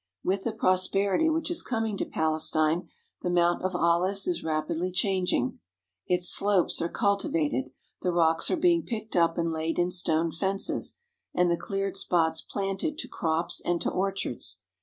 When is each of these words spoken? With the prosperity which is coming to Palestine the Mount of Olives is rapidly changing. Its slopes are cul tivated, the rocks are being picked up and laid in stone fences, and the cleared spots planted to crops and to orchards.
With 0.23 0.45
the 0.45 0.51
prosperity 0.51 1.29
which 1.29 1.51
is 1.51 1.61
coming 1.61 1.95
to 1.97 2.05
Palestine 2.05 2.89
the 3.21 3.29
Mount 3.29 3.61
of 3.61 3.75
Olives 3.75 4.25
is 4.25 4.43
rapidly 4.43 4.91
changing. 4.91 5.59
Its 6.07 6.27
slopes 6.27 6.81
are 6.81 6.89
cul 6.89 7.19
tivated, 7.19 7.69
the 8.01 8.11
rocks 8.11 8.49
are 8.49 8.57
being 8.57 8.81
picked 8.81 9.15
up 9.15 9.37
and 9.37 9.51
laid 9.51 9.77
in 9.77 9.91
stone 9.91 10.31
fences, 10.31 10.97
and 11.35 11.51
the 11.51 11.55
cleared 11.55 11.97
spots 11.97 12.41
planted 12.41 12.97
to 12.97 13.07
crops 13.07 13.61
and 13.63 13.79
to 13.81 13.91
orchards. 13.91 14.61